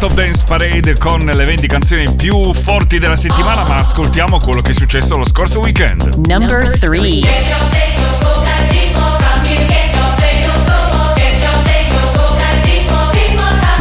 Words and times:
Top 0.00 0.14
Dance 0.14 0.44
Parade 0.46 0.96
con 0.96 1.20
le 1.20 1.44
20 1.44 1.66
canzoni 1.66 2.14
più 2.16 2.54
forti 2.54 2.98
della 2.98 3.16
settimana, 3.16 3.64
ma 3.64 3.74
ascoltiamo 3.76 4.38
quello 4.38 4.62
che 4.62 4.70
è 4.70 4.72
successo 4.72 5.18
lo 5.18 5.26
scorso 5.26 5.60
weekend. 5.60 6.26
Number 6.26 6.78
3 6.78 6.88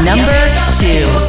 Number 0.04 0.52
2 0.78 1.29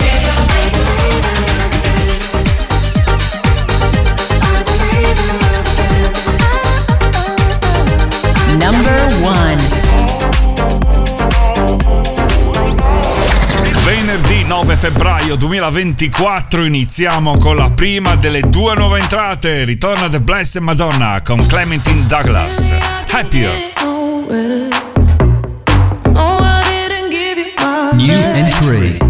9 14.50 14.74
febbraio 14.74 15.36
2024 15.36 16.64
iniziamo 16.64 17.38
con 17.38 17.54
la 17.54 17.70
prima 17.70 18.16
delle 18.16 18.40
due 18.40 18.74
nuove 18.74 18.98
entrate. 18.98 19.62
Ritorna 19.64 20.08
The 20.08 20.20
Blessed 20.20 20.60
Madonna 20.60 21.22
con 21.22 21.46
Clementine 21.46 22.04
Douglas. 22.06 22.72
Happier. 23.12 23.52
New 27.92 28.18
entry. 28.34 29.09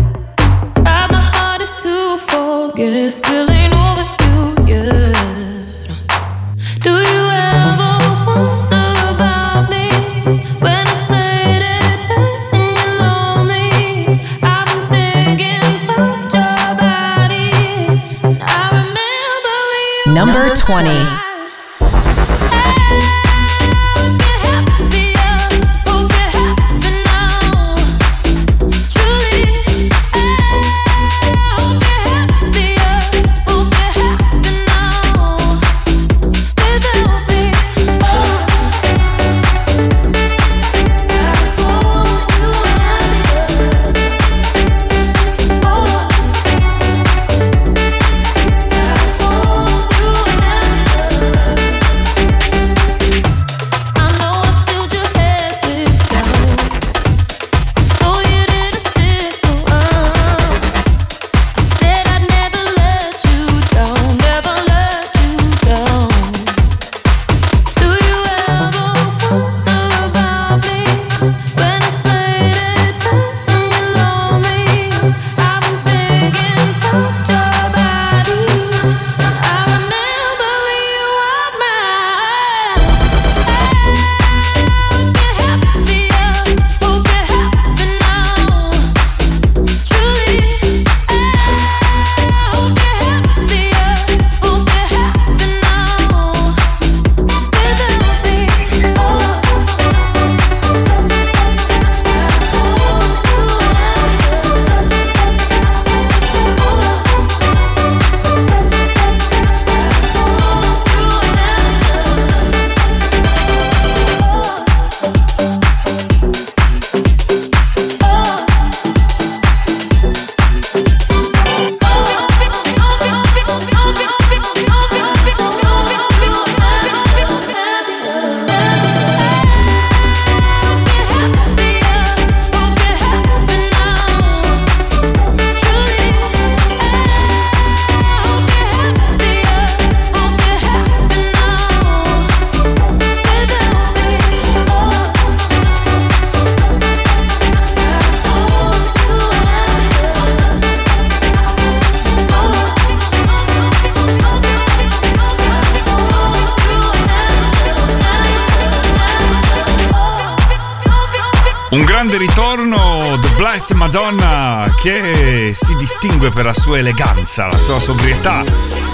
Madonna 163.75 164.73
che 164.77 165.51
si 165.53 165.75
distingue 165.77 166.31
per 166.31 166.45
la 166.45 166.53
sua 166.53 166.79
eleganza, 166.79 167.47
la 167.47 167.59
sua 167.59 167.79
sobrietà, 167.79 168.43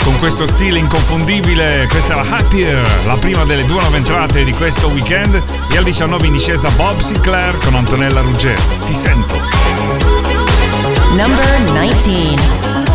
con 0.03 0.19
questo 0.19 0.47
stile 0.47 0.79
inconfondibile. 0.79 1.87
Questa 1.89 2.15
è 2.15 2.17
la 2.17 2.37
Happier, 2.37 2.87
la 3.07 3.17
prima 3.17 3.45
delle 3.45 3.65
due 3.65 3.81
nuove 3.81 3.97
entrate 3.97 4.45
di 4.45 4.53
questo 4.53 4.89
weekend. 4.89 5.43
E 5.71 5.77
al 5.77 5.85
19 5.85 6.27
in 6.27 6.33
discesa 6.33 6.69
Bob 6.71 6.99
Sinclair 6.99 7.57
con 7.59 7.75
Antonella 7.75 8.21
Ruggero. 8.21 8.61
Ti 8.85 8.95
sento. 8.95 9.41
Number 11.11 11.61
19 11.73 12.86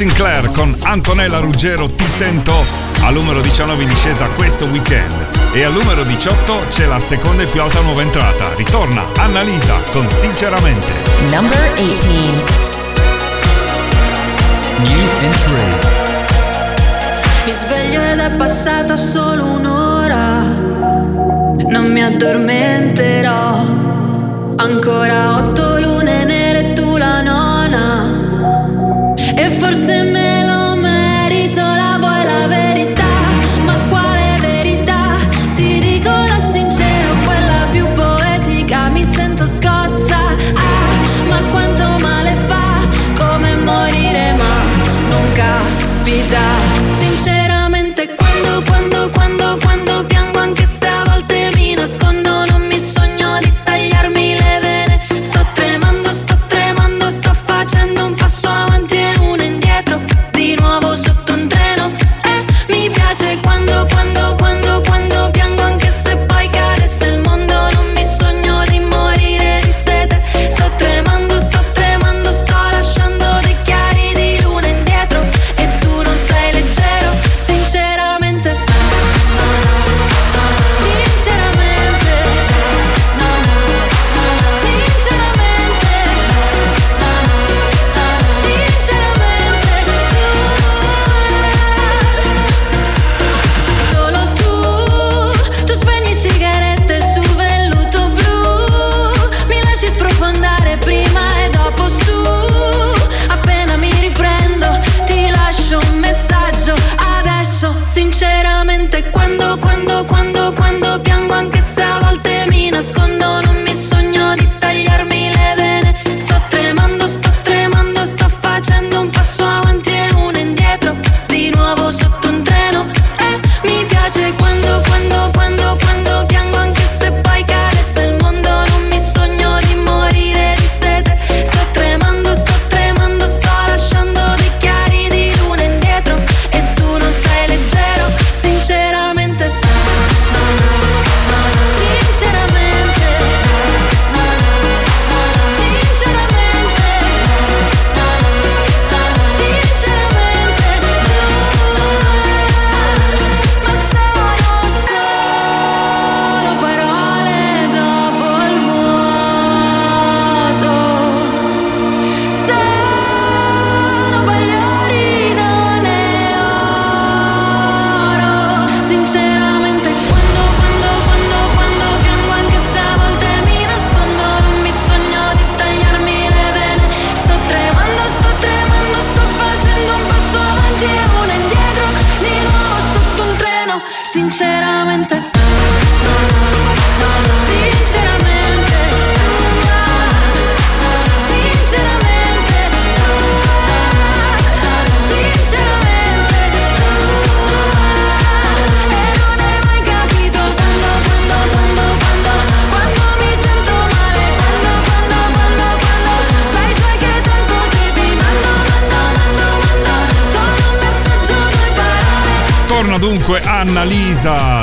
Sinclair 0.00 0.50
con 0.52 0.74
Antonella 0.84 1.40
Ruggero 1.40 1.86
Ti 1.86 2.08
sento. 2.08 2.54
Al 3.02 3.12
numero 3.12 3.42
19 3.42 3.82
in 3.82 3.88
discesa 3.90 4.28
questo 4.28 4.64
weekend. 4.68 5.12
E 5.52 5.62
al 5.62 5.74
numero 5.74 6.02
18 6.02 6.68
c'è 6.70 6.86
la 6.86 6.98
seconda 6.98 7.42
e 7.42 7.46
più 7.46 7.60
alta 7.60 7.82
nuova 7.82 8.00
entrata. 8.00 8.54
Ritorna 8.54 9.04
Annalisa 9.18 9.74
con 9.92 10.10
Sinceramente. 10.10 10.86
Number 11.30 11.74
18 11.74 11.90
New 14.78 15.08
entry. 15.20 15.88
Mi 17.44 17.52
sveglio 17.52 18.00
ed 18.00 18.20
è 18.20 18.30
passata 18.38 18.96
solo 18.96 19.44
un'ora. 19.44 20.40
Non 21.68 21.92
mi 21.92 22.02
addormenterò. 22.02 23.64
Ancora 24.56 25.36
otto 25.36 25.79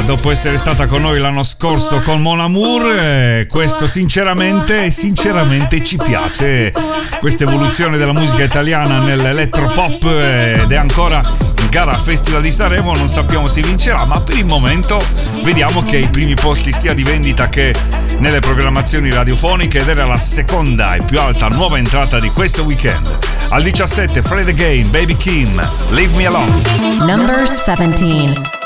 dopo 0.07 0.31
essere 0.31 0.57
stata 0.57 0.85
con 0.85 1.01
noi 1.01 1.19
l'anno 1.19 1.43
scorso 1.43 1.99
con 1.99 2.21
Mon 2.21 2.39
Amour, 2.39 2.95
eh, 2.97 3.47
questo 3.49 3.87
sinceramente, 3.87 4.89
sinceramente 4.89 5.83
ci 5.83 5.97
piace. 5.97 6.71
Questa 7.19 7.43
evoluzione 7.43 7.97
della 7.97 8.13
musica 8.13 8.41
italiana 8.41 8.99
nell'elettropop 8.99 10.05
eh, 10.05 10.61
ed 10.61 10.71
è 10.71 10.77
ancora 10.77 11.21
in 11.61 11.67
gara 11.69 11.91
al 11.91 11.99
Festival 11.99 12.41
di 12.41 12.51
Sanremo, 12.51 12.95
non 12.95 13.09
sappiamo 13.09 13.47
se 13.47 13.59
vincerà, 13.59 14.05
ma 14.05 14.21
per 14.21 14.37
il 14.37 14.45
momento 14.45 14.97
vediamo 15.43 15.81
che 15.81 15.97
i 15.97 16.07
primi 16.07 16.35
posti 16.35 16.71
sia 16.71 16.93
di 16.93 17.03
vendita 17.03 17.49
che 17.49 17.75
nelle 18.19 18.39
programmazioni 18.39 19.11
radiofoniche 19.11 19.79
ed 19.79 19.89
era 19.89 20.05
la 20.05 20.17
seconda 20.17 20.95
e 20.95 21.03
più 21.03 21.19
alta 21.19 21.49
nuova 21.49 21.77
entrata 21.77 22.17
di 22.17 22.29
questo 22.29 22.63
weekend. 22.63 23.13
Al 23.49 23.61
17 23.61 24.21
Fred 24.21 24.47
Again, 24.47 24.89
Baby 24.89 25.17
Kim, 25.17 25.61
Leave 25.89 26.15
Me 26.15 26.27
Alone. 26.27 26.61
Number 26.99 27.41
17 27.41 28.56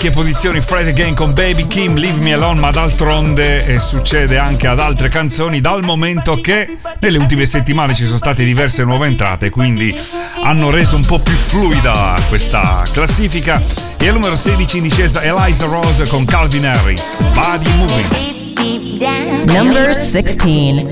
Parecchie 0.00 0.22
posizioni 0.22 0.60
Fred 0.62 0.86
Again 0.86 1.14
con 1.14 1.34
Baby 1.34 1.66
Kim, 1.66 1.96
Leave 1.96 2.22
Me 2.22 2.32
Alone, 2.32 2.58
ma 2.58 2.70
d'altronde 2.70 3.66
eh, 3.66 3.78
succede 3.78 4.38
anche 4.38 4.66
ad 4.66 4.80
altre 4.80 5.10
canzoni 5.10 5.60
dal 5.60 5.84
momento 5.84 6.40
che 6.40 6.78
nelle 7.00 7.18
ultime 7.18 7.44
settimane 7.44 7.92
ci 7.92 8.06
sono 8.06 8.16
state 8.16 8.42
diverse 8.42 8.82
nuove 8.82 9.08
entrate, 9.08 9.50
quindi 9.50 9.94
hanno 10.42 10.70
reso 10.70 10.96
un 10.96 11.04
po' 11.04 11.18
più 11.18 11.34
fluida 11.34 12.14
questa 12.30 12.82
classifica. 12.90 13.62
E 13.98 14.08
al 14.08 14.14
numero 14.14 14.36
16 14.36 14.76
in 14.78 14.82
discesa 14.84 15.22
Eliza 15.22 15.66
Rose 15.66 16.08
con 16.08 16.24
Calvin 16.24 16.64
Harris, 16.64 17.20
Body 17.34 17.70
Moving. 17.76 19.52
Number 19.52 19.94
16. 19.94 20.86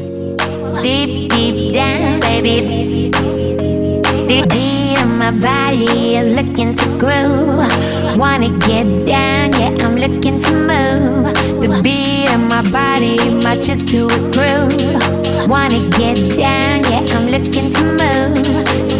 Deep, 0.83 1.33
deep 1.33 1.73
down, 1.73 2.19
baby. 2.19 2.88
Deep, 4.29 4.47
deep 4.51 4.99
my 5.07 5.31
body 5.31 6.17
is 6.17 6.37
looking 6.37 6.75
to 6.75 6.85
groove. 6.99 7.59
Wanna 8.19 8.51
get 8.59 8.85
down, 9.07 9.53
yeah, 9.53 9.85
I'm 9.85 9.97
looking 9.97 10.41
to 10.43 10.53
move. 10.53 11.35
The 11.63 11.81
beat 11.83 12.35
of 12.35 12.41
my 12.41 12.61
body 12.71 13.17
matches 13.43 13.83
to 13.87 14.05
a 14.05 14.19
groove. 14.35 15.49
Wanna 15.49 15.81
get 15.97 16.17
down, 16.37 16.85
yeah, 16.91 17.17
I'm 17.17 17.29
looking 17.29 17.73
to 17.73 17.83
move. 18.01 18.98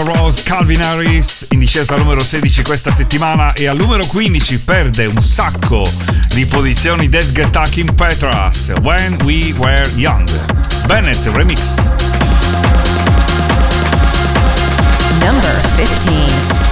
Eliza 0.00 0.02
Rose, 0.02 0.42
Calvin 0.42 0.82
Harris 0.82 1.46
in 1.50 1.58
discesa 1.58 1.94
numero 1.96 2.22
16 2.22 2.62
questa 2.62 2.90
settimana 2.90 3.52
e 3.52 3.66
al 3.66 3.76
numero 3.76 4.06
15 4.06 4.58
perde 4.60 5.06
un 5.06 5.20
sacco 5.20 5.86
di 6.32 6.46
posizioni 6.46 7.08
Dead 7.08 7.32
Guetta 7.32 7.62
Kim 7.64 7.92
Petras, 7.94 8.72
When 8.82 9.18
We 9.24 9.52
Were 9.56 9.88
Young. 9.96 10.28
Bennett 10.86 11.26
Remix. 11.32 11.76
Number 15.18 15.60
15. 15.76 16.69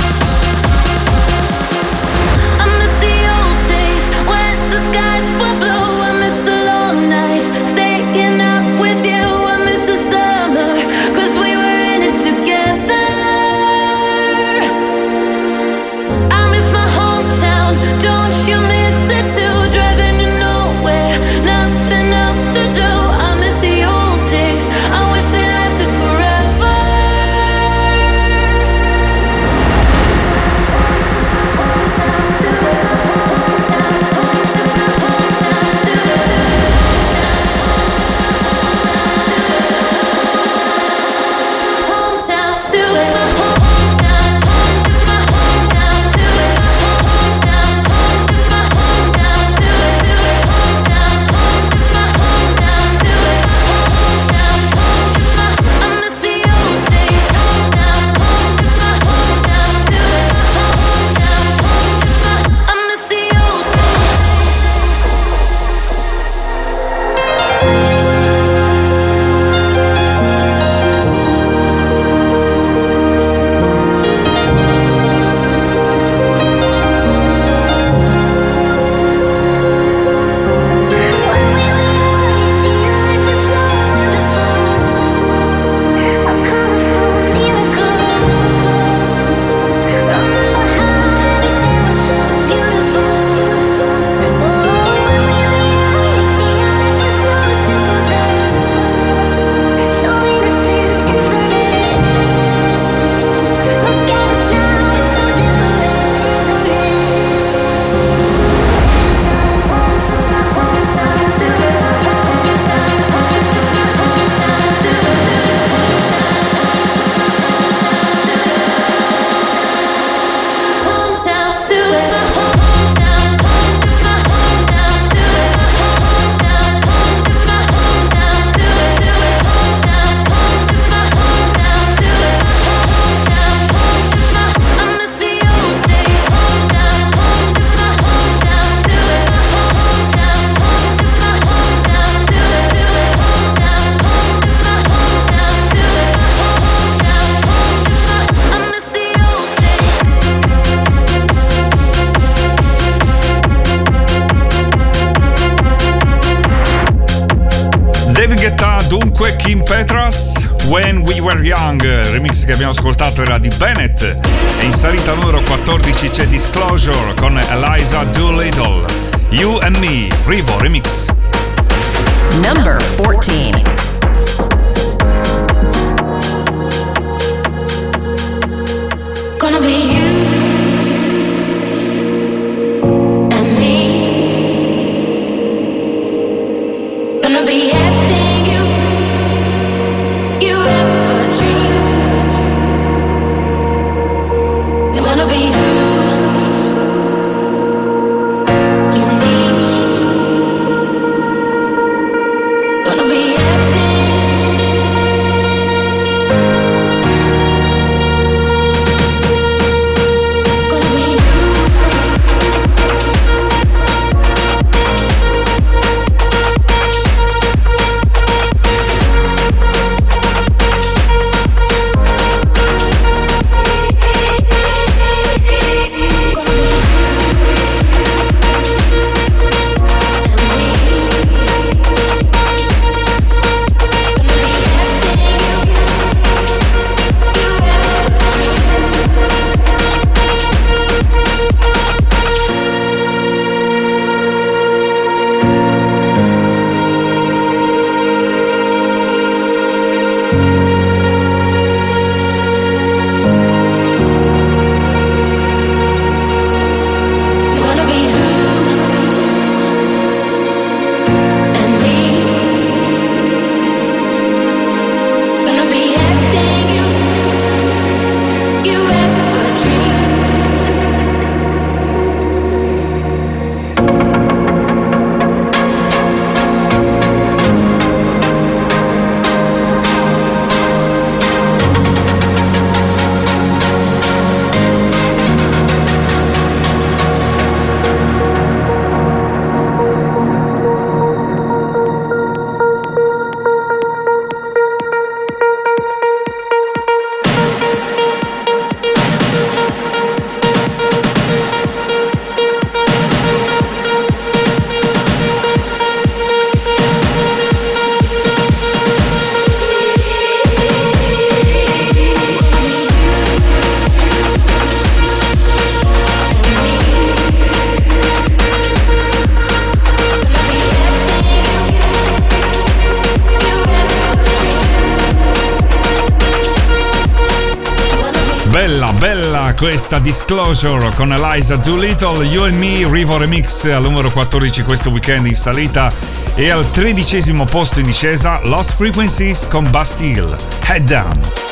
Questa 329.58 329.98
Disclosure 329.98 330.90
con 330.94 331.12
Eliza 331.12 331.56
Doolittle, 331.56 332.24
You 332.24 332.44
and 332.44 332.54
Me, 332.54 332.88
Rivo 332.88 333.16
Remix 333.18 333.64
al 333.64 333.82
numero 333.82 334.08
14 334.08 334.62
questo 334.62 334.90
weekend 334.90 335.26
in 335.26 335.34
salita 335.34 335.92
e 336.36 336.48
al 336.48 336.70
tredicesimo 336.70 337.44
posto 337.44 337.80
in 337.80 337.86
discesa 337.86 338.40
Lost 338.44 338.74
Frequencies 338.76 339.48
con 339.48 339.68
Bastille, 339.68 340.36
Head 340.64 340.84
Down. 340.84 341.47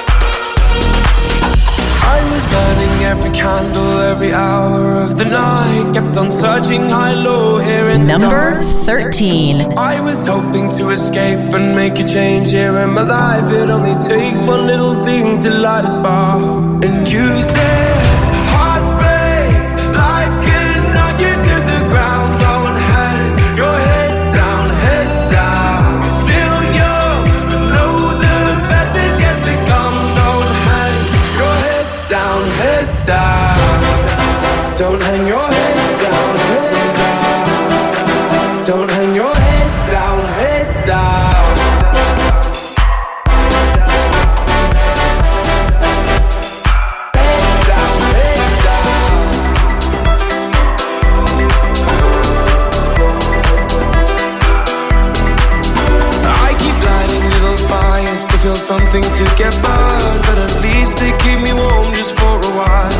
Was 2.36 2.46
burning 2.48 3.04
every 3.04 3.30
candle 3.30 3.98
every 4.00 4.30
hour 4.30 4.96
of 4.96 5.16
the 5.16 5.24
night. 5.24 5.94
Kept 5.94 6.18
on 6.18 6.30
searching 6.30 6.82
high, 6.86 7.14
low, 7.14 7.56
here 7.56 7.88
in 7.88 8.06
Number 8.06 8.60
the 8.60 8.60
dark. 8.60 9.14
13. 9.14 9.72
I 9.78 10.02
was 10.02 10.26
hoping 10.26 10.70
to 10.72 10.90
escape 10.90 11.54
and 11.54 11.74
make 11.74 11.98
a 11.98 12.06
change 12.06 12.50
here 12.50 12.76
in 12.80 12.90
my 12.90 13.04
life. 13.04 13.50
It 13.50 13.70
only 13.70 13.94
takes 14.06 14.42
one 14.42 14.66
little 14.66 15.02
thing 15.02 15.38
to 15.44 15.50
light 15.50 15.86
a 15.86 15.88
spark. 15.88 16.84
And 16.84 17.10
you 17.10 17.42
said. 17.42 18.05
Don't 38.66 38.90
hang 38.90 39.14
your 39.14 39.32
head 39.32 39.90
down, 39.92 40.24
head 40.26 40.84
down. 40.84 41.56
Head 47.14 47.62
down, 47.70 48.00
head 48.10 48.50
down. 48.66 49.22
I 56.26 56.50
keep 56.58 56.74
lighting 56.82 57.22
little 57.30 57.58
fires 57.68 58.24
to 58.24 58.36
feel 58.38 58.56
something 58.56 59.04
to 59.04 59.24
get 59.38 59.54
burned, 59.62 60.22
but 60.26 60.38
at 60.42 60.50
least 60.60 60.98
they 60.98 61.12
keep 61.22 61.38
me 61.38 61.52
warm 61.52 61.94
just 61.94 62.18
for 62.18 62.34
a 62.42 62.52
while. 62.58 62.90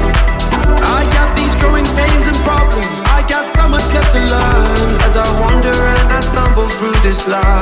I 0.79 1.03
got 1.13 1.35
these 1.35 1.57
growing 1.57 1.87
pains 1.99 2.29
and 2.29 2.37
problems. 2.47 3.03
I 3.07 3.27
got 3.29 3.45
so 3.45 3.67
much 3.69 3.93
left 3.93 4.13
to 4.13 4.21
learn 4.21 4.46
love 7.29 7.56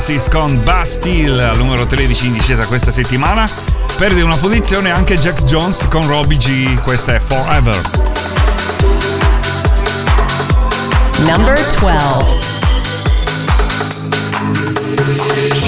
Frequencies 0.00 0.28
con 0.32 0.64
Bastille 0.64 1.44
al 1.44 1.58
numero 1.58 1.84
13 1.84 2.28
in 2.28 2.32
discesa 2.32 2.64
questa 2.64 2.90
settimana. 2.90 3.46
Perde 3.98 4.22
una 4.22 4.36
posizione 4.36 4.90
anche 4.90 5.18
Jax 5.18 5.44
Jones 5.44 5.86
con 5.90 6.06
Robbie 6.06 6.38
G, 6.38 6.80
questa 6.80 7.16
è 7.16 7.18
Forever. 7.18 7.78
Number 11.26 11.58
12. 11.78 12.38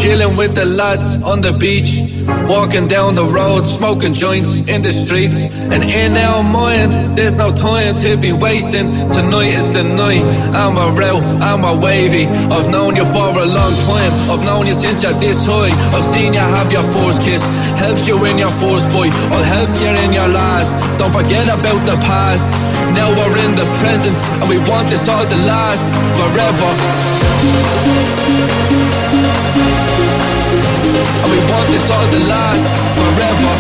Chilling 0.01 0.35
with 0.35 0.53
the 0.55 0.65
lads 0.65 1.19
on 1.21 1.43
the 1.43 1.53
beach, 1.53 2.01
walking 2.49 2.89
down 2.89 3.15
the 3.15 3.25
road, 3.25 3.67
smoking 3.67 4.15
joints 4.15 4.61
in 4.69 4.83
the 4.83 4.93
streets. 4.93 5.45
And 5.73 5.85
in 5.85 6.17
our 6.17 6.43
mind, 6.43 7.17
there's 7.17 7.37
no 7.37 7.51
time 7.55 7.99
to 8.01 8.17
be 8.17 8.33
wasting. 8.33 8.93
Tonight 9.13 9.53
is 9.55 9.69
the 9.71 9.83
night. 9.83 10.25
I'm 10.55 10.77
a 10.77 10.93
real, 10.93 11.19
I'm 11.43 11.65
a 11.65 11.75
wavy. 11.79 12.27
I've 12.27 12.71
known 12.71 12.97
you 12.97 13.05
for 13.05 13.31
a 13.31 13.47
long 13.47 13.75
time. 13.89 14.13
I've 14.31 14.45
known 14.45 14.67
you 14.67 14.75
since 14.75 15.03
you're 15.03 15.19
this 15.21 15.47
high. 15.47 15.73
I've 15.95 16.05
seen 16.05 16.35
you 16.35 16.41
have 16.41 16.71
your 16.71 16.85
first 16.95 17.23
kiss, 17.23 17.43
helped 17.79 18.07
you 18.07 18.17
in 18.27 18.39
your 18.39 18.53
first 18.61 18.91
fight. 18.93 19.13
I'll 19.33 19.45
help 19.45 19.71
you 19.81 19.91
in 20.05 20.13
your 20.13 20.29
last. 20.29 20.73
Don't 20.99 21.13
forget 21.13 21.47
about 21.49 21.81
the 21.87 21.97
past. 22.05 22.49
Now 22.95 23.09
we're 23.09 23.39
in 23.45 23.55
the 23.55 23.67
present, 23.81 24.17
and 24.41 24.49
we 24.49 24.59
want 24.69 24.89
this 24.89 25.09
all 25.09 25.25
to 25.25 25.39
last 25.47 25.87
forever. 26.19 26.71
And 31.03 31.31
we 31.31 31.39
want 31.51 31.67
this 31.69 31.91
all 31.91 32.07
to 32.15 32.21
last 32.31 32.65
forever. 32.99 33.53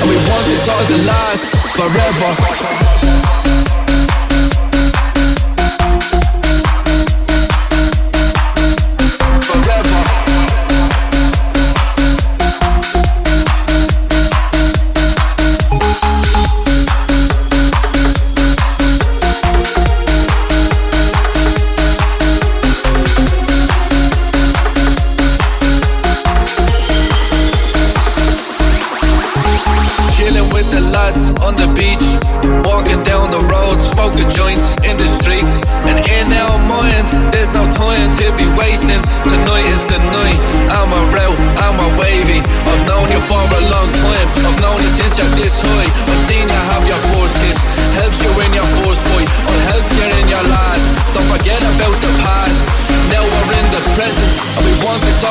And 0.00 0.08
we 0.08 0.16
want 0.28 0.44
this 0.46 0.68
all 0.68 0.84
to 0.84 0.98
last 1.06 1.44
forever. 1.76 2.77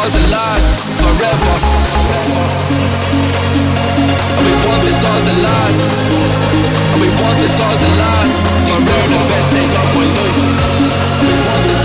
All 0.07 0.13
to 0.13 0.23
last 0.31 0.67
forever. 1.03 1.53
And 4.37 4.43
we 4.47 4.53
want 4.63 4.81
this 4.83 5.03
last. 5.43 5.79
And 6.91 6.99
we 7.01 7.07
want 7.21 7.37
this 7.39 7.59
last. 7.99 8.33
Forever 8.71 9.07
the 9.11 9.19
best 9.27 9.51
days 9.51 9.73
we 11.27 11.35
want 11.43 11.63
this 11.67 11.83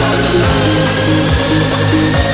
last. 2.22 2.31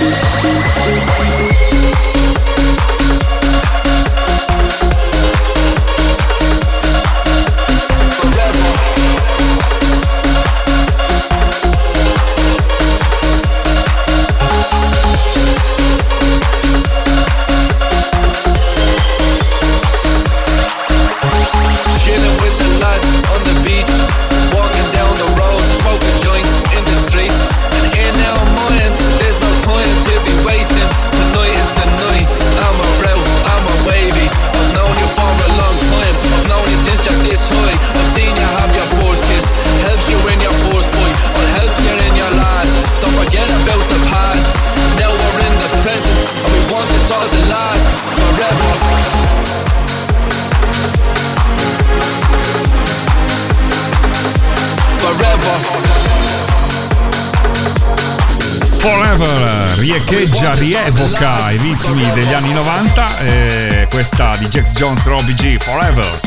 Riecheggia, 60.39 60.55
rievoca 60.55 61.51
i 61.51 61.57
ritmi 61.57 62.11
degli 62.13 62.33
anni 62.33 62.53
90. 62.53 63.19
eh, 63.19 63.89
questa 63.91 64.33
di 64.39 64.47
Jax 64.47 64.73
Jones 64.73 65.05
Robbie 65.05 65.35
G, 65.35 65.59
Forever. 65.59 66.21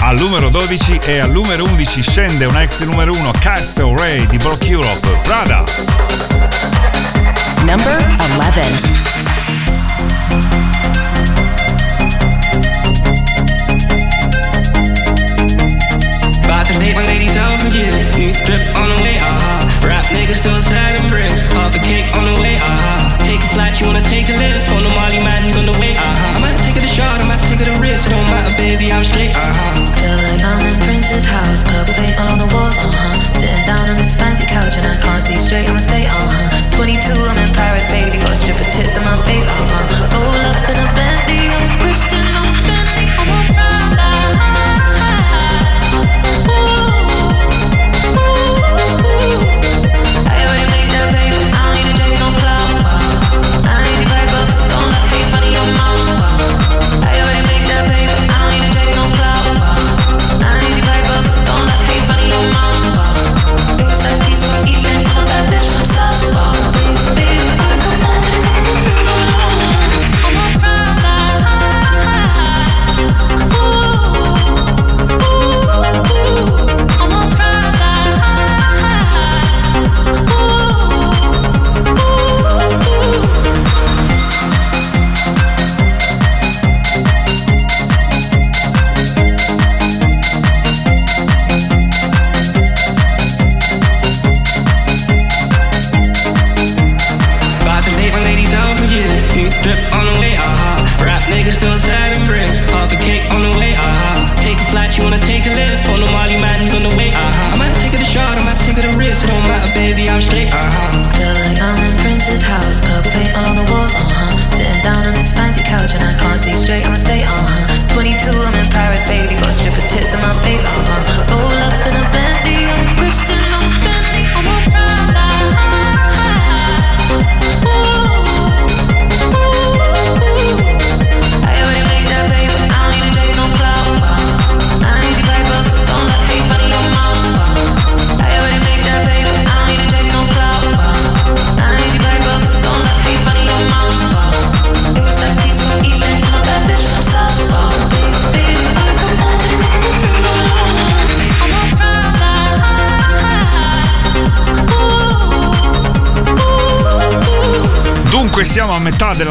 Al 0.00 0.18
numero 0.18 0.48
12 0.48 1.00
e 1.04 1.18
al 1.18 1.30
numero 1.30 1.64
11 1.64 2.02
scende 2.02 2.46
un 2.46 2.56
ex 2.56 2.80
numero 2.80 3.12
1 3.12 3.30
Castle 3.40 3.94
Ray 3.96 4.26
di 4.26 4.36
Brock 4.38 4.66
Europe, 4.68 5.06
Prada. 5.22 5.64
Number 7.64 7.96
11. 8.36 8.96
About 16.44 16.66
to 16.66 16.74
my 16.74 17.04
ladies 17.04 17.36
out 17.36 17.60
for 17.60 17.68
years. 17.68 18.08
New 18.16 18.32
drip 18.44 18.74
on 18.76 18.86
the 18.86 19.02
way, 19.02 19.18
ah. 19.20 19.80
Rap 19.84 20.06
niggas 20.06 20.36
still 20.36 20.56
sad 20.62 20.98
and 21.00 21.08
bricks. 21.08 21.42
Half 21.52 21.74
a 21.74 21.78
cake 21.78 22.06
on 22.16 22.24
the 22.24 22.40
way, 22.40 22.56
ah. 22.60 22.87
A 22.87 22.87
flight, 23.58 23.74
you 23.82 23.86
wanna 23.90 24.06
take 24.06 24.30
a 24.30 24.36
lift. 24.38 24.70
On 24.70 24.78
the 24.86 24.92
Molly 24.94 25.18
man, 25.18 25.42
he's 25.42 25.58
on 25.58 25.66
the 25.66 25.74
way, 25.82 25.98
ah. 25.98 26.36
I 26.36 26.38
might 26.38 26.58
take 26.62 26.78
it 26.78 26.86
a 26.86 26.90
shot, 26.90 27.18
I 27.18 27.26
might 27.26 27.42
take 27.50 27.58
it 27.58 27.66
a 27.66 27.74
risk. 27.82 28.06
It 28.06 28.14
don't 28.14 28.30
matter, 28.30 28.54
baby, 28.54 28.94
I'm 28.94 29.02
straight, 29.02 29.34
ah. 29.34 29.50
Feel 29.98 30.14
like 30.22 30.42
I'm 30.46 30.62
in 30.62 30.78
Prince's 30.86 31.26
house, 31.26 31.66
purple 31.66 31.94
paint 31.98 32.14
all 32.22 32.30
on 32.30 32.38
the 32.38 32.46
walls, 32.54 32.78
uh 32.78 32.86
huh. 32.86 33.18
Sitting 33.34 33.66
down 33.66 33.90
on 33.90 33.98
this 33.98 34.14
fancy 34.14 34.46
couch 34.46 34.78
and 34.78 34.86
I 34.86 34.94
can't 35.02 35.18
see 35.18 35.34
straight, 35.34 35.66
I'ma 35.66 35.82
stay, 35.82 36.06
uh 36.06 36.14
huh. 36.14 36.78
22, 36.78 37.18
I'm 37.18 37.38
in 37.42 37.50
Paris, 37.50 37.86
baby, 37.90 38.22
got 38.22 38.38
strippers' 38.38 38.70
tits 38.70 38.94
in 38.94 39.02
my 39.02 39.18
face, 39.26 39.42
uh 39.50 39.66
huh. 39.66 40.14
Roll 40.14 40.42
up 40.54 40.62
in 40.70 40.78
a 40.78 40.86
Bentley, 40.94 41.47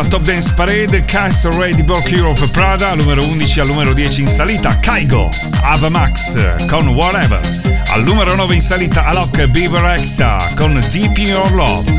Top 0.07 0.21
Dance 0.23 0.53
Parade, 0.53 1.05
Castle 1.05 1.55
Ray 1.57 1.73
di 1.73 1.83
Block 1.83 2.11
Europe 2.11 2.47
Prada, 2.47 2.93
numero 2.93 3.23
11 3.23 3.59
al 3.59 3.67
numero 3.67 3.93
10 3.93 4.21
in 4.21 4.27
salita, 4.27 4.75
Kaigo, 4.77 5.29
Avamax 5.61 6.65
con 6.67 6.87
Whatever, 6.89 7.39
al 7.87 8.03
numero 8.03 8.35
9 8.35 8.53
in 8.53 8.61
salita 8.61 9.03
Alok 9.05 9.47
Beaverexa 9.47 10.51
con 10.55 10.73
Deep 10.91 11.17
in 11.17 11.27
Your 11.27 11.51
Love, 11.51 11.91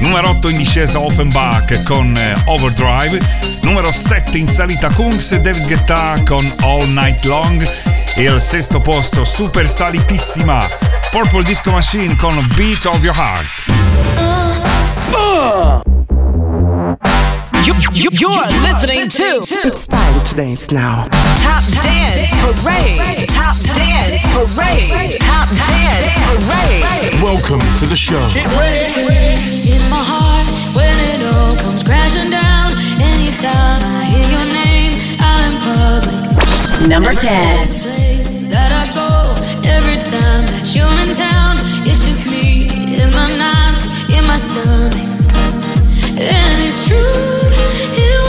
numero 0.00 0.30
8 0.30 0.48
in 0.48 0.56
discesa 0.56 1.00
Offenbach 1.00 1.82
con 1.82 2.16
eh, 2.16 2.34
Overdrive, 2.46 3.18
numero 3.62 3.90
7 3.90 4.38
in 4.38 4.48
salita 4.48 4.88
Kungs 4.92 5.34
David 5.36 5.66
Guetta 5.66 6.14
con 6.24 6.50
All 6.60 6.88
Night 6.88 7.24
Long 7.24 7.68
e 8.14 8.28
al 8.28 8.40
sesto 8.40 8.78
posto 8.78 9.24
super 9.24 9.68
salitissima 9.68 10.66
Purple 11.10 11.42
Disco 11.42 11.70
Machine 11.70 12.16
con 12.16 12.34
Beat 12.54 12.84
of 12.86 13.02
Your 13.02 13.16
Heart. 13.16 13.46
Uh. 15.12 15.89
You, 17.66 17.74
you, 17.92 18.08
you're, 18.10 18.32
you're 18.32 18.46
listening, 18.64 19.04
listening 19.04 19.42
to 19.44 19.68
It's 19.68 19.86
Time 19.86 20.24
to 20.24 20.34
Dance 20.34 20.70
Now. 20.70 21.04
Top, 21.36 21.60
Top 21.60 21.84
Dance 21.84 22.32
Parade. 22.40 23.28
Top 23.28 23.54
Dance 23.76 24.24
Parade. 24.32 25.20
Top 25.20 25.46
Dance 25.68 26.08
Parade. 26.24 27.20
Welcome 27.20 27.60
to 27.76 27.84
the 27.84 27.96
show. 27.96 28.16
In 28.16 29.82
my 29.92 30.00
heart, 30.00 30.48
when 30.74 30.96
it 31.12 31.20
all 31.34 31.54
comes 31.56 31.82
crashing 31.82 32.30
down, 32.30 32.72
anytime 32.96 33.84
I 33.84 34.08
hear 34.08 34.24
your 34.24 34.46
name 34.56 34.96
in 34.96 35.52
public. 35.60 36.88
Number 36.88 37.12
10. 37.12 37.80
Place 37.82 38.40
that 38.48 38.72
I 38.72 38.88
go 38.96 39.36
every 39.68 40.00
time 40.08 40.46
that 40.48 40.72
you're 40.74 40.88
in 41.04 41.14
town. 41.14 41.58
It's 41.86 42.06
just 42.06 42.24
me 42.24 42.72
in 42.96 43.10
my 43.12 43.28
nights, 43.36 43.84
in 44.08 44.24
my 44.26 44.38
stomach. 44.38 45.19
And 46.22 46.62
it's 46.62 46.86
true. 46.86 48.19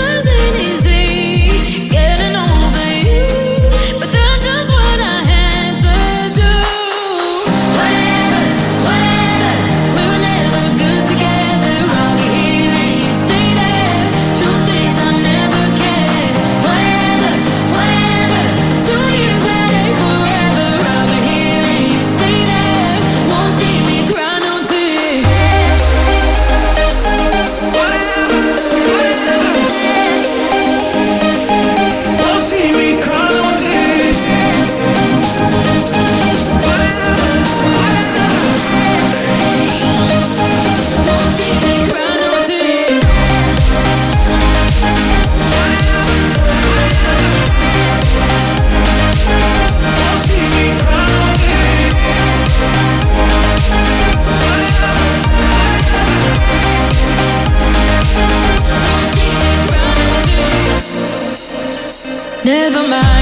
Never 62.51 62.85
mind. 62.85 63.20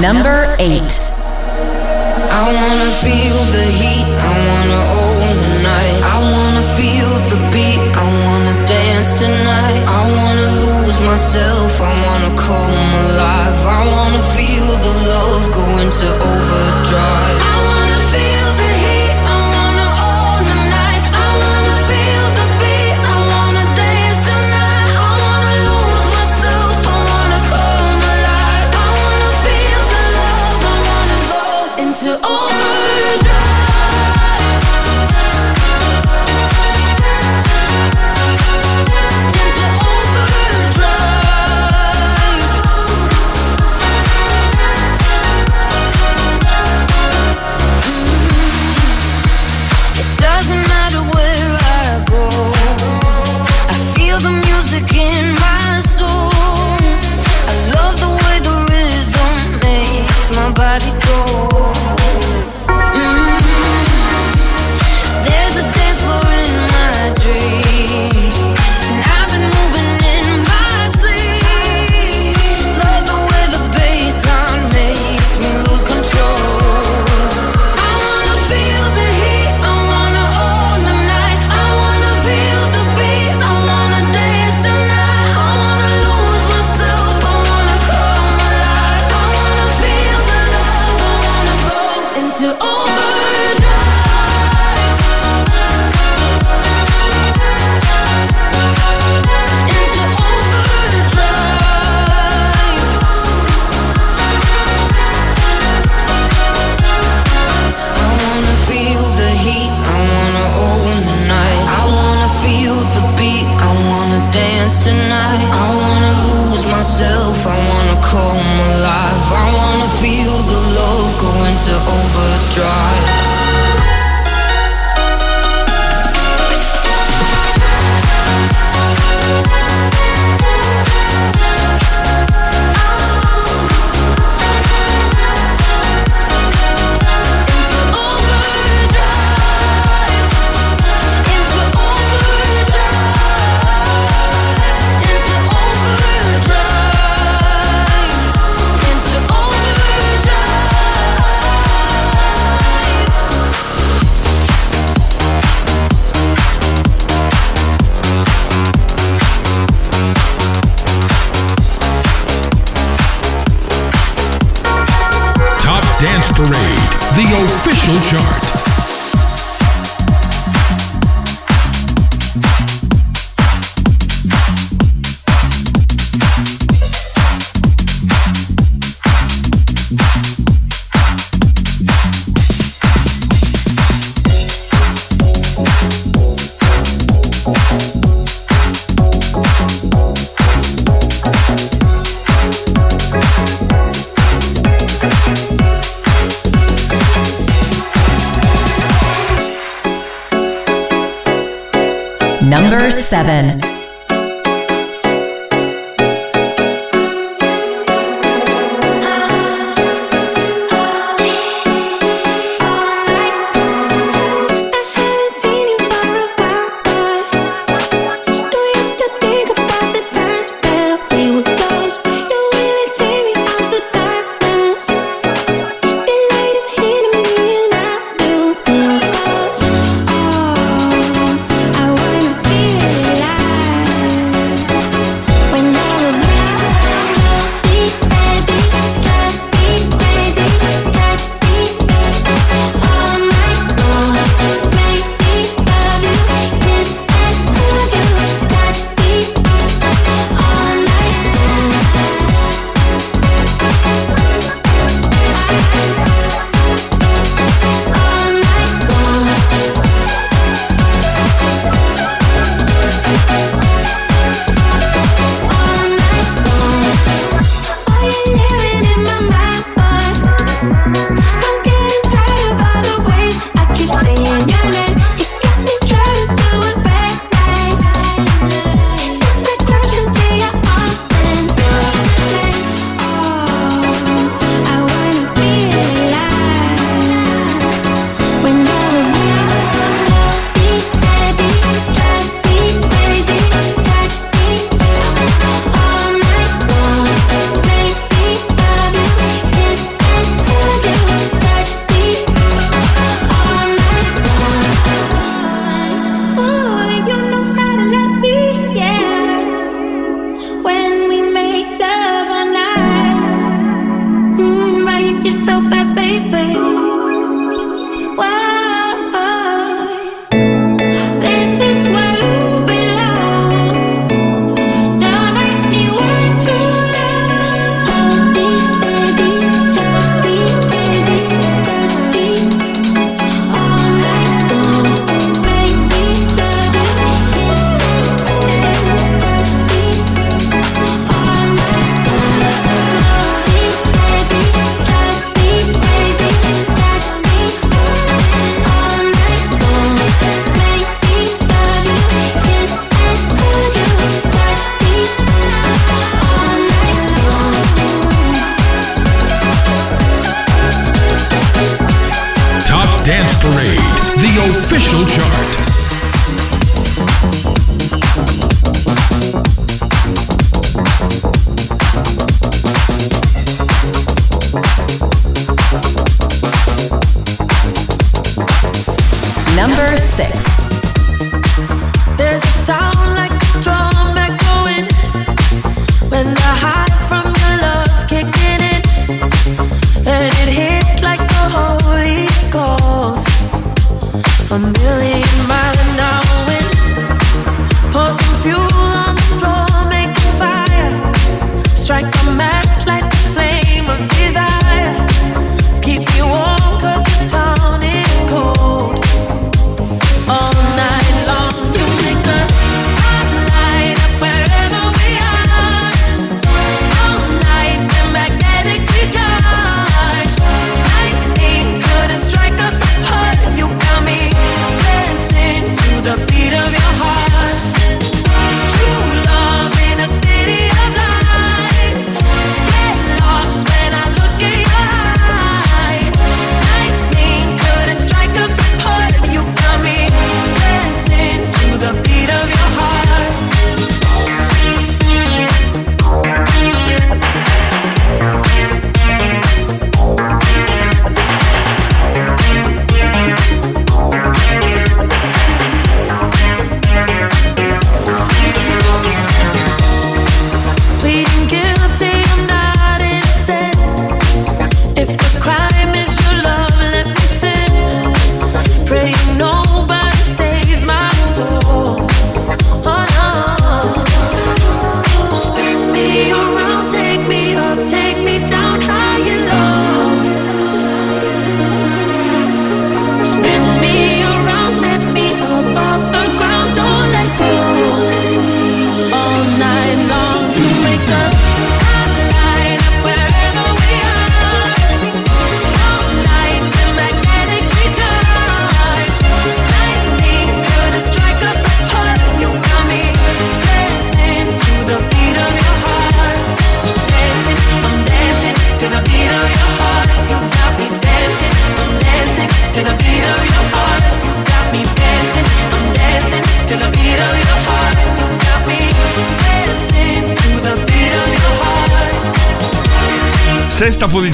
Number 0.00 0.54
8. 0.60 1.10
I 2.30 2.42
wanna 2.54 2.90
feel 3.02 3.38
the 3.50 3.66
heat, 3.80 4.17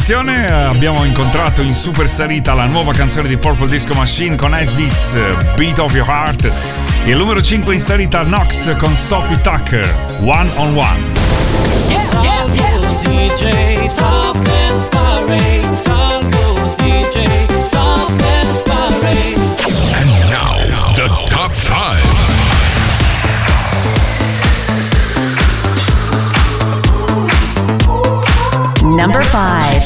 canzone 0.06 0.44
abbiamo 0.52 1.02
incontrato 1.04 1.62
in 1.62 1.72
super 1.72 2.06
salita 2.06 2.52
la 2.52 2.66
nuova 2.66 2.92
canzone 2.92 3.26
di 3.26 3.38
Purple 3.38 3.70
Disco 3.70 3.94
Machine 3.94 4.36
con 4.36 4.52
As 4.52 4.74
This, 4.74 5.16
Beat 5.56 5.78
of 5.78 5.94
Your 5.94 6.06
Heart 6.06 6.52
e 7.06 7.10
il 7.10 7.16
numero 7.16 7.40
5 7.40 7.72
in 7.72 7.80
salita 7.80 8.22
Nox 8.22 8.76
con 8.76 8.94
Sophie 8.94 9.40
Tucker, 9.40 9.88
One 10.20 10.50
on 10.56 10.76
One. 10.76 11.04
And 19.94 20.10
now 20.28 20.92
the 20.92 21.08
top 21.24 21.54
5. 21.56 22.03
number 29.06 29.22
five. 29.22 29.82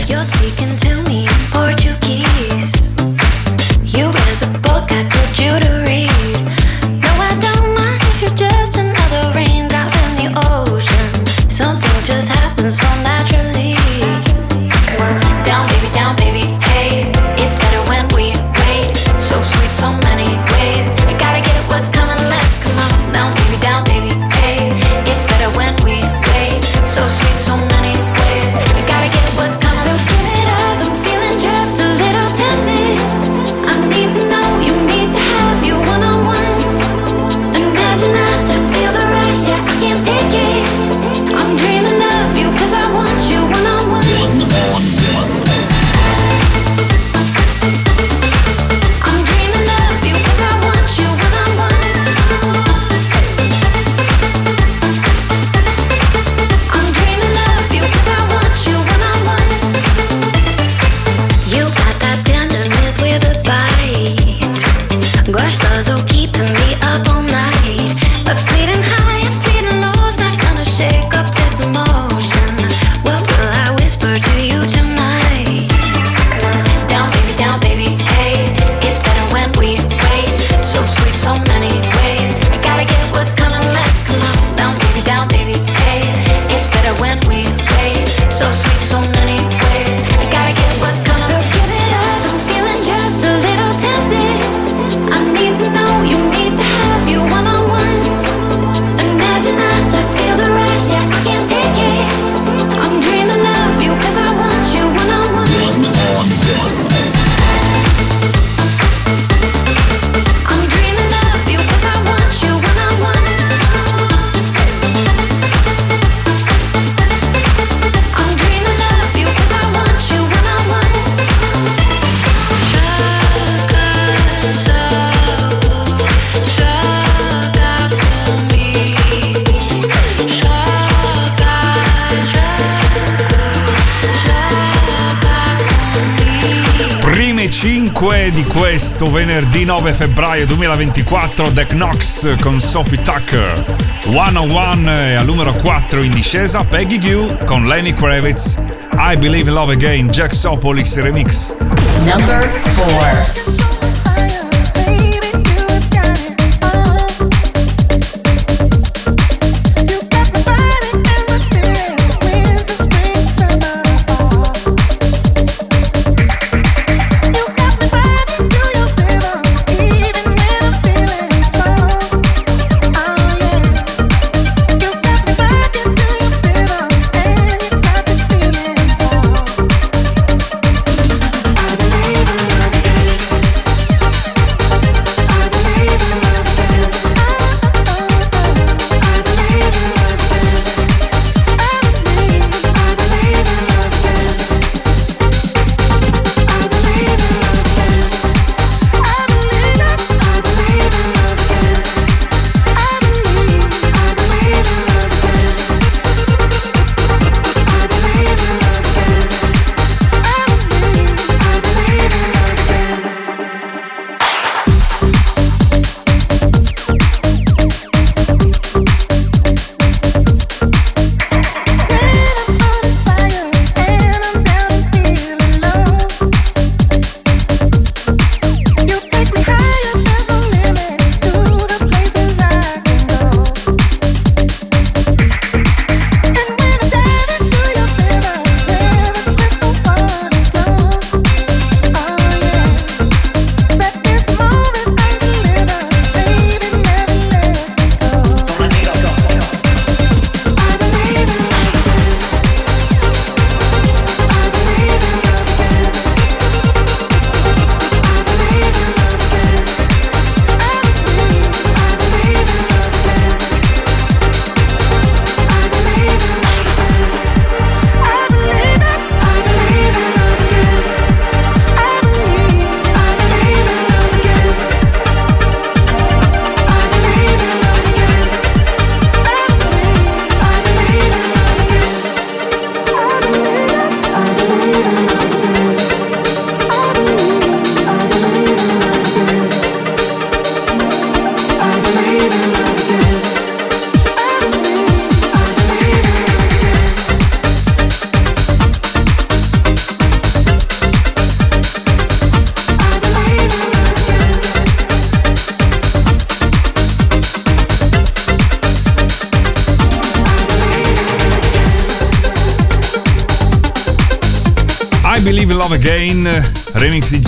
questo 138.78 139.10
venerdì 139.10 139.64
9 139.64 139.92
febbraio 139.92 140.46
2024 140.46 141.50
The 141.50 141.66
Knox 141.66 142.36
con 142.40 142.60
Sophie 142.60 143.02
Tucker. 143.02 143.64
One 144.06 144.38
on 144.38 144.50
One 144.52 145.10
e 145.10 145.14
al 145.14 145.24
numero 145.24 145.52
4 145.52 146.00
in 146.00 146.12
discesa 146.12 146.62
Peggy 146.62 147.00
Gue 147.00 147.38
con 147.44 147.64
Lenny 147.66 147.92
Kravitz. 147.92 148.56
I 148.96 149.16
Believe 149.16 149.48
in 149.48 149.54
Love 149.54 149.72
Again, 149.72 150.10
Jack 150.10 150.32
Sopolis 150.32 150.94
Remix. 150.94 151.56
Number 152.04 152.48
4 152.76 153.57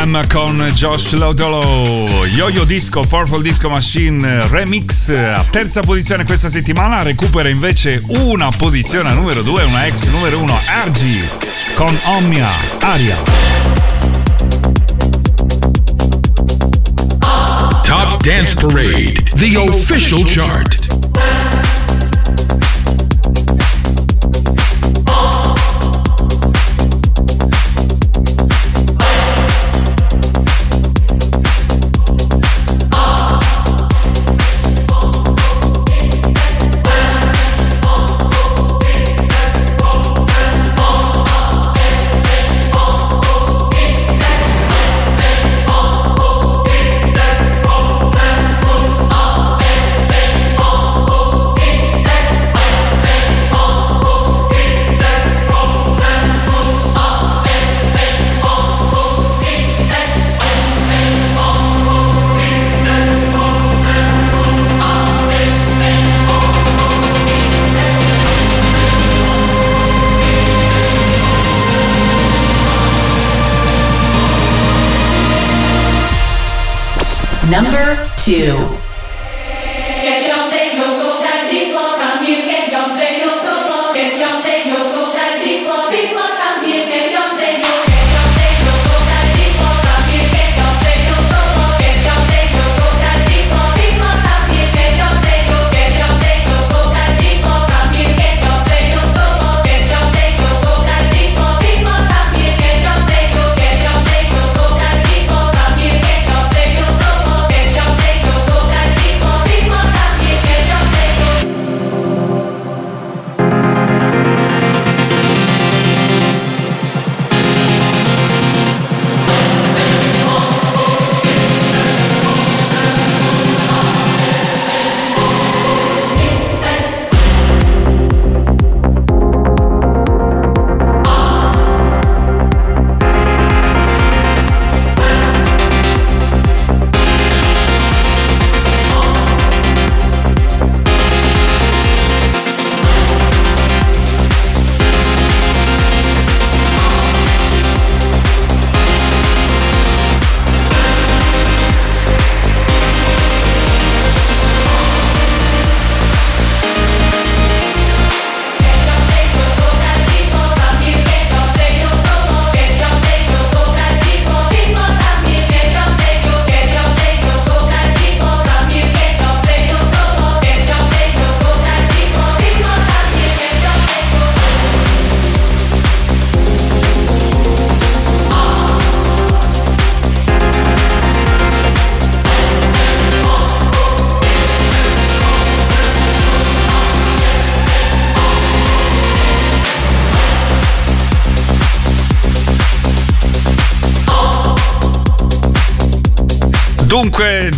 Jam 0.09 0.27
con 0.27 0.71
Josh 0.73 1.11
Lodolo, 1.11 2.25
Yo-Yo 2.25 2.63
Disco, 2.63 3.05
Purple 3.05 3.43
Disco 3.43 3.69
Machine 3.69 4.27
eh, 4.27 4.47
Remix, 4.47 5.09
eh, 5.09 5.17
a 5.19 5.43
terza 5.43 5.81
posizione 5.81 6.23
questa 6.23 6.49
settimana, 6.49 7.03
recupera 7.03 7.47
invece 7.49 8.01
una 8.07 8.49
posizione 8.49 9.13
numero 9.13 9.43
2, 9.43 9.63
una 9.65 9.85
ex 9.85 10.07
numero 10.07 10.39
1, 10.39 10.59
Argy 10.65 11.23
con 11.75 11.95
Omnia, 12.05 12.47
Aria. 12.79 13.17
Top 17.83 18.23
Dance 18.23 18.55
Parade, 18.55 19.23
the 19.35 19.57
official 19.57 20.23
chart. 20.25 20.78
two. 78.29 78.88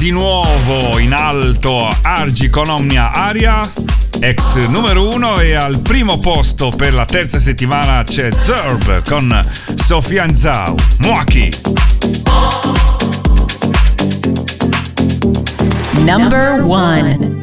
Di 0.02 0.10
nuovo 0.10 0.97
in 0.97 1.14
alto 1.14 1.88
Argi 2.02 2.49
con 2.49 2.68
Omnia 2.68 3.12
Aria, 3.12 3.62
ex 4.20 4.56
numero 4.68 5.14
uno 5.14 5.39
e 5.39 5.54
al 5.54 5.80
primo 5.82 6.18
posto 6.18 6.72
per 6.76 6.91
la 6.91 7.06
terza 7.06 7.38
settimana 7.38 8.04
c'è 8.04 8.32
Zerb 8.36 9.08
con 9.08 9.39
Sofian 9.76 10.36
Zhao, 10.36 10.74
Muaki. 11.02 11.54
Number 15.99 16.64
one. 16.64 17.40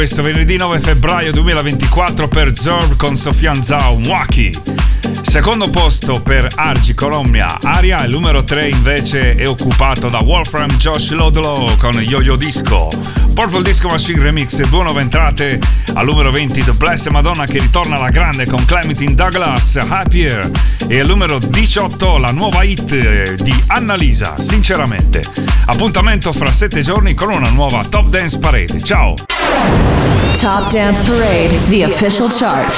Questo 0.00 0.22
venerdì 0.22 0.56
9 0.56 0.80
febbraio 0.80 1.30
2024 1.30 2.26
per 2.26 2.56
Zorb 2.56 2.96
con 2.96 3.14
Sofian 3.14 3.62
Zhao 3.62 3.98
Mwaki. 3.98 4.50
Secondo 5.20 5.68
posto 5.68 6.22
per 6.22 6.48
Argi 6.54 6.94
Colombia 6.94 7.58
Aria, 7.60 8.02
il 8.06 8.10
numero 8.10 8.42
3 8.42 8.68
invece 8.68 9.34
è 9.34 9.46
occupato 9.46 10.08
da 10.08 10.20
Wolfram 10.20 10.70
Josh 10.78 11.10
Lodlow 11.10 11.76
con 11.76 12.00
Yo-Yo 12.00 12.36
Disco. 12.36 12.88
Purple 13.34 13.60
Disco 13.62 13.88
Machine 13.88 14.22
Remix, 14.22 14.58
due 14.68 14.82
nuove 14.84 15.02
entrate 15.02 15.60
al 15.92 16.06
numero 16.06 16.30
20 16.30 16.64
The 16.64 16.72
Blessed 16.72 17.12
Madonna 17.12 17.44
che 17.44 17.58
ritorna 17.58 17.96
alla 17.96 18.08
grande 18.08 18.46
con 18.46 18.64
Clementine 18.64 19.14
Douglas, 19.14 19.76
Happier 19.86 20.50
e 20.88 20.98
al 20.98 21.08
numero 21.08 21.38
18 21.38 22.16
la 22.16 22.30
nuova 22.30 22.62
hit 22.62 23.34
di 23.42 23.64
Annalisa, 23.66 24.38
sinceramente. 24.38 25.20
Appuntamento 25.66 26.32
fra 26.32 26.50
sette 26.50 26.80
giorni 26.80 27.12
con 27.12 27.30
una 27.30 27.50
nuova 27.50 27.84
Top 27.84 28.08
Dance 28.08 28.38
Parade. 28.38 28.80
Ciao! 28.80 29.14
Top 30.40 30.72
Dance 30.72 31.00
Parade, 31.06 31.50
the 31.68 31.82
official 31.82 32.28
chart. 32.28 32.72